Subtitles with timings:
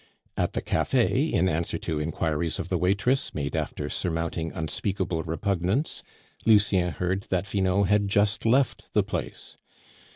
[0.35, 6.01] At the cafe, in answer to inquiries of the waitress, made after surmounting unspeakable repugnance,
[6.43, 9.57] Lucien heard that Finot had just left the place.